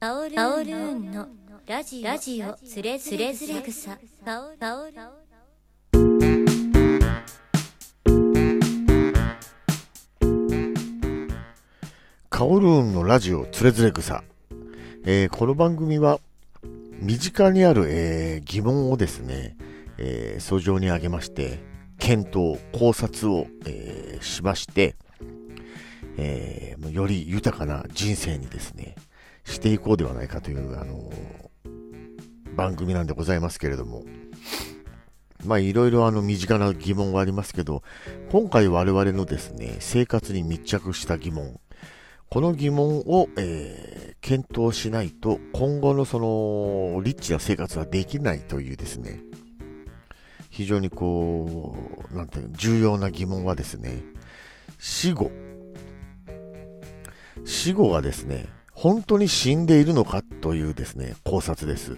[0.00, 1.26] カオルーンの
[1.66, 2.04] ラジオ。
[2.04, 2.54] ラジオ。
[2.64, 3.98] つれづれづれ草。
[4.24, 4.92] カオカオル
[12.30, 14.22] カオルーンのラジオつれづれ草。
[15.04, 16.20] えーこの番組は、
[17.00, 19.56] 身近にある、えー疑問をですね、
[19.98, 21.58] えー、訴状にあげまして、
[21.98, 24.94] 検討、考察を、えーしまして、
[26.16, 28.94] えーより豊かな人生にですね、
[29.48, 31.10] していこうではないかという、あの
[32.54, 34.04] 番組なんでございますけれども、
[35.44, 37.82] まあいろいろあの身近な疑問がありますけど、
[38.30, 41.60] 今回我々のですね、生活に密着した疑問、
[42.28, 49.20] この疑問を、えー検討しないと今後のそのリッチな生活はできないというですね、
[50.50, 51.76] 非常にこ
[52.12, 54.02] う、なんていうの重要な疑問はですね、
[54.78, 55.30] 死後。
[57.44, 58.46] 死後がですね、
[58.78, 61.96] 本当に死んでいるのかというですね、考察です。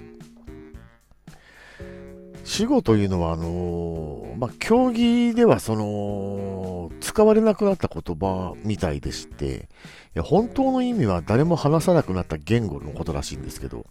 [2.43, 9.69] 死後というのは、あのまあ、競技ではその、使われなくなった言葉みたいでして、
[10.17, 13.85] いや本当の意味は誰も話さなくなった言語のことらしいんですけど、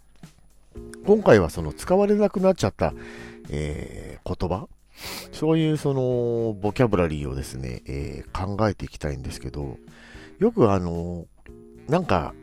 [1.06, 2.92] 今回はその使われなくなっちゃった、
[3.50, 4.68] えー言葉
[5.32, 9.78] そういうそのボキャブラリーをですね、えー考えていきたいんですけど、
[10.40, 11.26] よくあの、
[11.88, 12.34] なんか、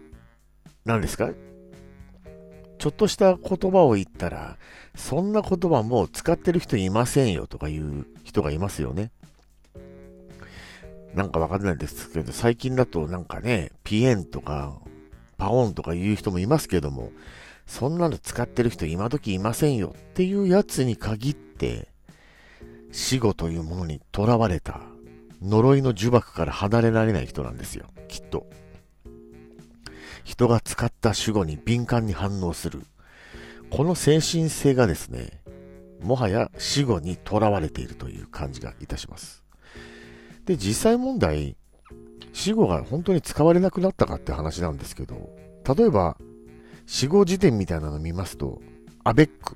[0.88, 1.31] 何ですか？
[2.80, 4.57] ちょっとした言葉を言ったら、
[4.95, 9.11] そんな言葉もう使ってる人いませんよとかいう人がいますよね。
[11.13, 14.77] なんかわかんないですけど、最近だとなんかね、ピエンとか、
[15.38, 17.11] パオンとか言う人もいますけども、
[17.66, 21.89] そんなの使ってる人今時いませんよっていうやつに限って、
[22.94, 24.79] 死後というものに囚われた、
[25.41, 28.47] 呪いの呪縛から離れられない人なんですよ、きっと。
[30.28, 32.81] 人が使った主語に敏感に反応する。
[33.72, 35.42] この精神性がですね、
[36.02, 39.46] もはや死後に囚われているという感じがいたします。
[40.44, 41.56] で、実際問題、
[42.34, 45.29] 死後が本当に使われなくなったかって話なんですけど、
[45.66, 46.18] 例えば、
[46.85, 48.62] 死後辞典みたいなの見ますと、
[49.06, 49.56] アベック。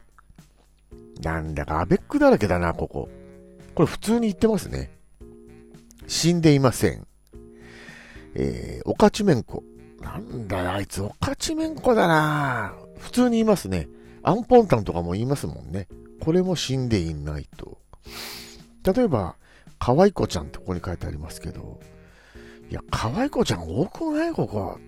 [1.21, 3.09] なんだかアベックだらけだな、ここ。
[3.75, 4.89] これ普通に言ってますね。
[6.07, 7.05] 死んでいません。
[8.35, 9.65] えー、オカチメンコ。
[10.01, 13.87] なんだよ、あいつ、オカチメンコだな普通に言いますね。
[14.23, 15.87] アンポンタンとかも言いますもんね。
[16.19, 17.79] これも死んでいないと。
[18.83, 19.35] 例えば、
[19.79, 21.79] 可愛い子ちゃんってここに書いてありますけど、
[22.69, 24.33] いや、可愛い子ちゃん多くない？
[24.33, 24.79] ここ。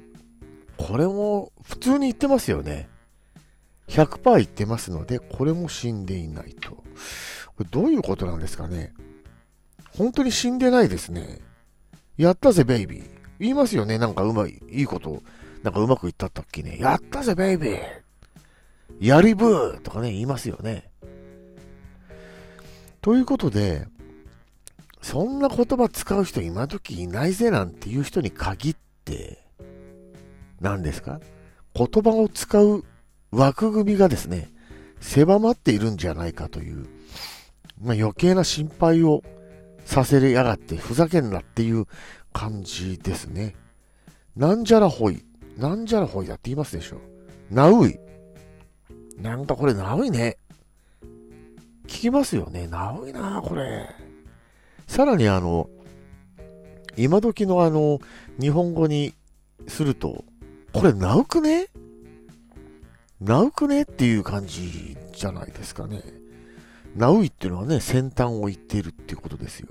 [0.77, 2.89] これも普通に言ってますよね。
[3.87, 6.71] 100%言ってますので、これも死んでいないと。
[6.71, 6.83] こ
[7.59, 8.93] れどういうことなんですかね
[9.95, 11.39] 本当に死んでないですね。
[12.17, 13.22] やったぜ、ベイビー。
[13.39, 13.97] 言いますよね。
[13.97, 15.21] なんかうまい、いいこと、
[15.63, 16.77] なんかうまく言ったったっけね。
[16.79, 17.79] やったぜ、ベイビー。
[18.99, 20.89] やりブーとかね、言いますよね。
[23.01, 23.87] ということで、
[25.01, 29.43] そんな言葉使う人今時いないぜなんていう人に限って、
[30.61, 31.19] 何ですか？
[31.73, 32.85] 言葉を使う
[33.31, 34.51] 枠組みがですね、
[35.01, 36.87] 狭まっているんじゃないかという、
[37.81, 39.23] まあ、余計な心配を
[39.83, 41.87] させやがってふざけんなっていう
[42.33, 43.55] 感じですね。
[44.35, 45.23] なんじゃらほい。
[45.57, 46.99] なんじゃらほいだって言いますでしょ。
[47.49, 47.99] なうい。
[49.21, 50.37] なんかこれなういね。
[51.85, 52.67] 聞きますよね。
[52.67, 53.87] なういなこれ。
[54.87, 55.69] さらにあの、
[56.97, 57.99] 今時のあの、
[58.39, 59.13] 日本語に
[59.67, 60.25] すると、
[60.73, 61.67] これなうくね？
[63.21, 66.01] なうくねっていう感じじゃないですかね。
[66.95, 69.69] ナウイっていうのはね、先端を言っているっていうことですよ。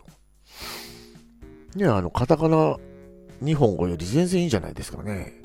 [1.74, 2.76] ね、あの、カタカナ
[3.44, 5.40] 日本語より全然いいんじゃないですかね。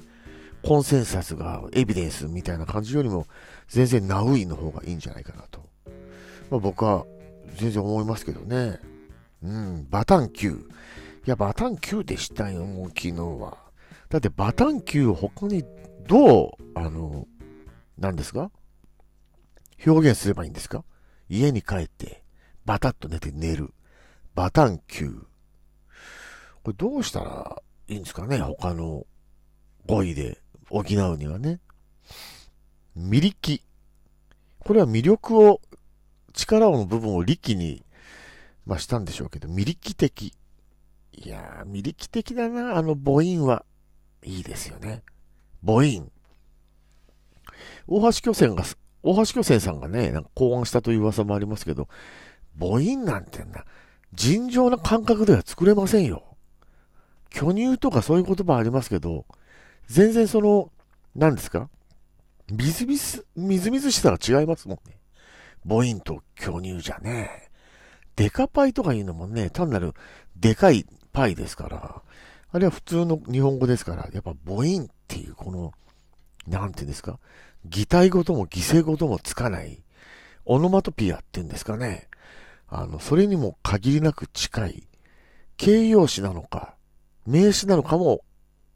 [0.63, 3.25] コンセンサスがエビデンスみたいな感じよりも、
[3.67, 5.61] 全然ナウイの方がいいんじゃないかなと。
[6.49, 7.05] まあ、僕は
[7.55, 8.79] 全然思いますけどね。
[9.43, 10.61] うん、バタンキュー。
[10.61, 10.63] い
[11.25, 13.57] や、バタンキューでしたよ、もう昨日は。
[14.09, 15.63] だってバタンキューを他に
[16.07, 17.27] どう、あの、
[17.97, 18.51] 何ですか？
[19.85, 20.83] 表現すればいいんですか？
[21.29, 22.23] 家に帰って、
[22.65, 23.73] バタッと寝て寝る。
[24.33, 25.23] バタンキュー。
[26.67, 29.05] これどうしたらいいんですかね他の
[29.85, 30.83] 語彙で補う
[31.15, 31.61] にはね。
[32.97, 33.61] 魅力。
[34.59, 35.61] これは魅力を、
[36.33, 37.85] 力の部分を力に、
[38.65, 40.33] まあ、したんでしょうけど、魅力的。
[41.13, 43.63] いやー、魅力的だな、あの母音は。
[44.21, 45.03] いいですよね。
[45.65, 46.11] 母音。
[47.87, 48.65] 大橋巨泉が、
[49.03, 51.87] 大橋巨泉さんがね、なんか考案したという噂もありますけど、
[52.59, 53.63] 母音なんてんな、
[54.11, 56.27] 尋常な感覚では作れませんよ。
[57.37, 59.27] 巨乳とかそういう言葉ありますけど、
[59.85, 60.71] 全然その、
[61.15, 61.69] 何ですか？
[62.51, 64.97] みずみず、みずみずしさが違いますもんね。
[65.63, 67.51] 母音と巨乳じゃね。
[68.15, 69.93] デカパイとかいうのもね、単なる
[70.35, 72.01] でかいパイですから、
[72.51, 75.73] あれは普通の日本語ですから、やっぱ母音っていうこの、
[76.47, 77.19] なんていうんですか、
[77.65, 79.83] 擬態語とも犠牲語ともつかない、
[80.45, 82.07] オノマトピアっていうんですかね。
[82.67, 84.87] あの、それにも限りなく近い、
[85.57, 86.73] 形容詞なのか、
[87.27, 88.21] 名詞なのかも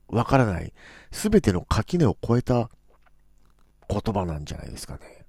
[0.10, 0.74] わからない、
[1.12, 2.70] すべての垣根を越えた
[3.90, 5.26] 言葉なんじゃないですかね。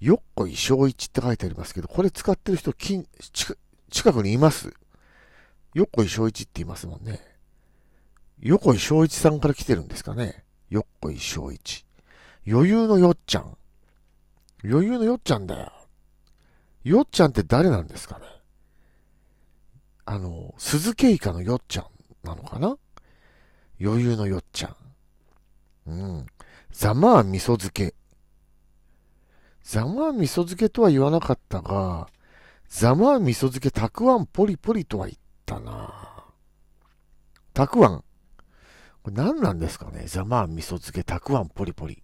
[0.00, 3.06] よっこい小一って書いてありますけど、これ使ってる人、近、
[3.90, 4.74] 近くにいます
[5.74, 7.20] よっこい小一って言いますもんね。
[8.40, 10.44] よこい小一さんから来てるんですかね。
[10.70, 11.84] よっこい小一。
[12.48, 13.56] 余裕のよっちゃん。
[14.64, 15.72] 余裕のよっちゃんだよ。
[16.82, 18.24] よっちゃんって誰なんですかね
[20.12, 21.86] あの、鈴木イカのよっちゃん
[22.22, 22.76] なのかな？
[23.80, 24.76] 余裕のよっちゃん。
[25.90, 26.26] うん。
[26.70, 27.94] ざまあ味噌漬け。
[29.64, 32.08] ざまあ味噌漬けとは言わなかったが、
[32.68, 35.90] ざまあ味噌漬けたくあんポリポリとは言ったな
[37.54, 38.04] たくあん。
[39.02, 40.04] これ何なんですかね？
[40.08, 42.02] ざまあ味噌漬けたくあんポリポリ。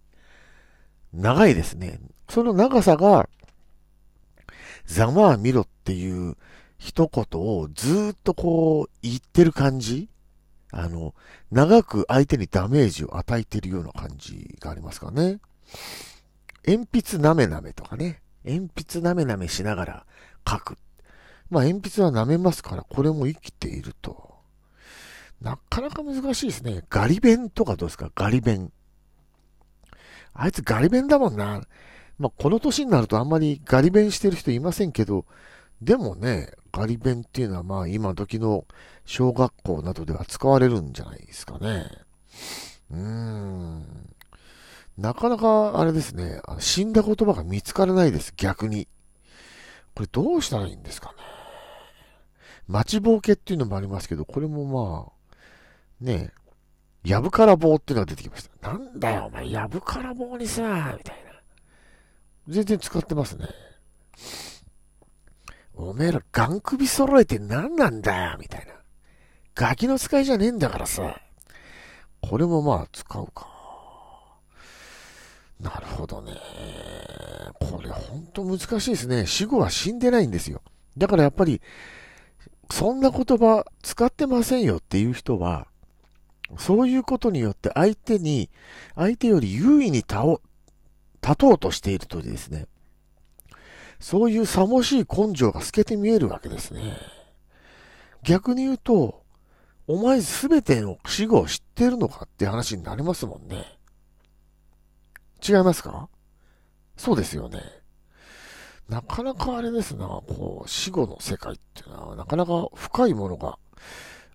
[1.13, 1.99] 長いですね。
[2.27, 3.29] その長さが、
[4.85, 6.37] ざまあ見ろっていう
[6.79, 10.09] 一言をずっとこう言ってる感じ？
[10.71, 11.13] あの、
[11.51, 15.39] 長く相手にダメージを与えてるような感じがありますかね。
[16.65, 18.21] 鉛筆なめなめとかね。
[18.45, 20.05] 鉛筆なめなめしながら
[20.47, 20.77] 書く。
[21.49, 24.29] まあ鉛筆は舐めますから、これも生きていると。
[25.41, 26.83] なかなか難しいですね。
[26.89, 28.11] ガリ弁とかどうですか？
[28.15, 28.71] ガリ弁。
[30.33, 31.61] あいつガリ弁だもんな。
[32.19, 35.25] まあこの年になるとあんまりガリ弁してる人いませんけど、
[35.81, 38.65] でもね、ガリ弁っていうのはまあ今時の
[39.05, 41.89] 小学校などでは使われるんじゃないですかね。
[42.91, 43.85] うーん。
[44.97, 48.87] なかなかあれですね、死んだ言葉が見つからないです、逆に。
[49.95, 51.15] これどうしたらいいんですかね。
[52.67, 56.31] 待ちぼうけっていうのもありますけど、これもまあ、ね
[57.05, 58.71] え、やぶから棒っていうのが出てきました。
[58.71, 61.31] なんだよ、お前、やぶから棒にさ、みたいな。
[62.47, 63.47] 全然使ってますね。
[65.81, 68.73] おめえらガン首揃えて何なんだよ、みたいな。
[69.55, 71.21] ガキの使いじゃねえんだからさ。
[72.21, 73.47] これもまあ使うか。
[75.61, 76.33] なるほどね。
[77.61, 79.25] これほんと難しいですね。
[79.25, 80.61] 死後は死んでないんですよ。
[80.97, 81.61] だからやっぱり、
[82.69, 85.67] そんな言葉使ってませんよっていう人は、
[86.57, 88.49] そういうことによって相手に、
[88.95, 90.41] 相手より優位に立お
[91.21, 92.67] 立とうとしているとですね、
[93.99, 96.97] そういうさもしい根性が透けて見えるわけですね。
[98.23, 99.23] 逆に言うと、
[99.87, 103.65] お前すべての死後を知ってるのかって話になりますもんね。
[105.47, 106.09] 違いますか？
[106.97, 107.61] そうですよね。
[108.87, 113.59] なかなかあれですな、こう、死後の世界っていうのは、なかなか深いものが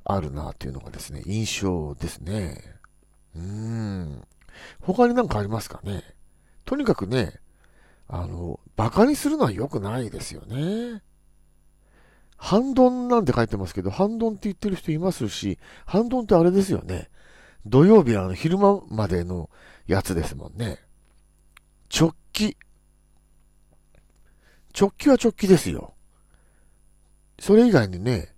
[0.05, 2.63] あるなっていうのがですね、印象ですね。
[3.35, 4.23] うーん。
[4.81, 6.03] 他になんかありますかね？
[6.65, 7.41] とにかくね、
[8.09, 11.03] あの、馬鹿にするのは良くないですよね。
[12.37, 17.11] 半ドンなんて書いてますけど、半ドンって言ってる人いますし、半ドンってあれですよね。
[17.67, 19.49] 土曜日あの昼間までの
[19.87, 20.81] やつですもんね。
[21.95, 22.57] 直帰。
[24.79, 25.95] 直帰は直帰ですよ。
[27.39, 28.35] それ以外にね、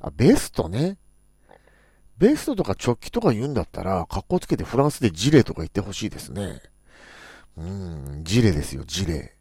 [0.00, 0.96] あ、ベストね。
[2.16, 6.62] ベストとか直帰とか言うんだったら、格好つけてフランスでジレとか言ってほしいですね。
[7.60, 7.62] う
[8.20, 9.36] ん、ジレですよ、ジレ。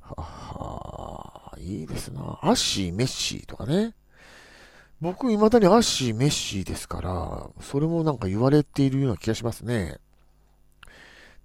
[0.00, 2.38] ははいいですな。
[2.40, 3.94] アッシー、メッシーとかね。
[5.00, 9.98] 僕、未だにアッシー、メッシーですから、それもなんか言われているような気がしますね。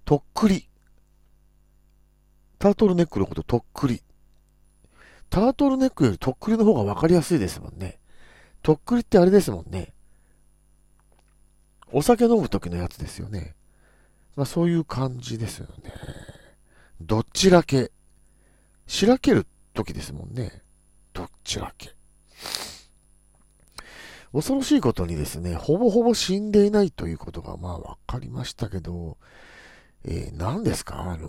[0.04, 0.68] とっくり。
[2.60, 4.02] タートルネックのこととっくり。
[5.30, 7.98] タートルネックよりとっくりの方がわかりやすいですもんね。
[8.62, 9.92] とっくりってあれですもんね。
[11.90, 13.56] お酒飲む時のやつですよね。
[14.36, 15.92] まあそういう感じですよね。
[17.00, 17.90] どっちらけ。
[18.86, 20.62] しらける時ですもんね。
[21.12, 21.94] どっちらけ。
[24.32, 29.18] 恐ろしいことにですね、ほぼほぼ死んでいないということがまあわかりましたけど、
[30.04, 31.02] えー、何ですか？
[31.02, 31.28] あの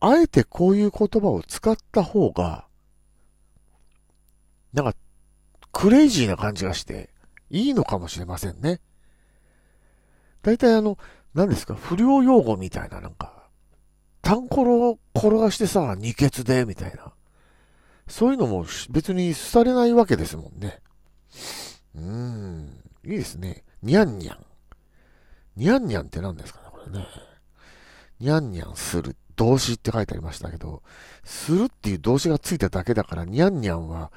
[0.00, 2.66] あえてこういう言葉を使った方が、
[4.72, 4.94] なんか、
[5.70, 7.10] クレイジーな感じがして、
[7.50, 8.80] いいのかもしれませんね。
[10.42, 10.98] 大体あの、
[11.34, 13.48] 何ですか、不良用語みたいな、なんか、
[14.20, 17.12] タンコロを転がしてさ、二血で、みたいな。
[18.08, 20.80] そういうのも別にされないわけですもんね。
[21.94, 23.64] うーん、いいですね。
[23.82, 24.44] にゃんにゃん。
[25.56, 27.06] にゃんにゃんって何ですかね、これね。
[28.20, 29.16] にゃんにゃんする。
[29.36, 30.82] 動詞って書いてありましたけど、
[31.24, 34.12] するっていう動詞がついただけだから、にゃんにゃんは、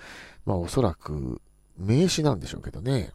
[0.45, 1.41] まあおそらく
[1.77, 3.11] 名詞なんでしょうけどね。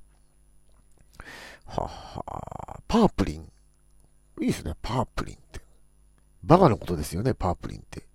[1.71, 3.43] ははパープリン。
[4.41, 5.61] いいですね、パープリンって。
[6.43, 8.09] バカのことですよね、パープリンって。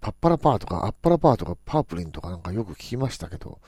[0.00, 3.60] パッパラパーとか、アッパラパーとか、パープリンとかなんかよく聞きましたけど、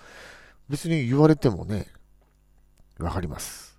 [0.69, 1.87] 別に言われてもね、
[2.99, 3.79] わかります。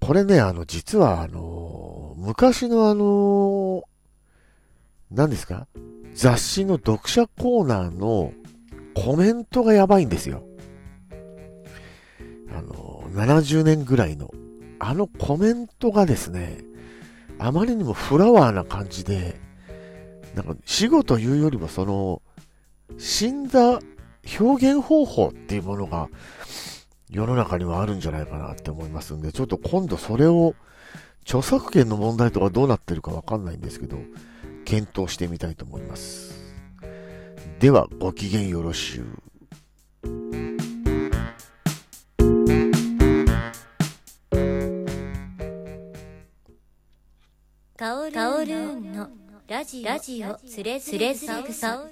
[0.00, 3.84] これね、あの、実はあの、昔のあの、
[5.10, 5.66] 何ですか？
[6.14, 8.32] 雑誌の読者コーナーの
[8.94, 10.44] コメントがやばいんですよ。
[12.56, 14.30] あの、70年ぐらいの。
[14.80, 16.58] あのコメントがですね、
[17.38, 19.40] あまりにもフラワーな感じで、
[20.34, 22.22] なんか死後というよりもその、
[22.98, 23.78] 死んだ
[24.38, 26.08] 表現方法っていうものが
[27.08, 30.54] 世の中にはあるんじゃないかなって思いますんで、ちょっと今度それを
[31.22, 33.98] 著作権の問題とかどうなってるかわかんないんですけど、
[34.64, 36.34] 検討してみたいと思います。
[37.60, 39.04] では、ご機嫌よろしゅう。
[49.54, 51.84] ラジオつれづれ草